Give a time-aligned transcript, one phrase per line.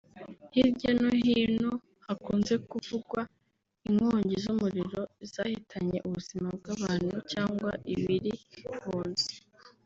[0.53, 1.71] Hirya no hino
[2.05, 3.21] hakunze kuvugwa
[3.87, 8.33] inkongi z’umuriro zahitanye ubuzima bwa’abantu cyangwa ibiri
[8.85, 9.29] mu nzu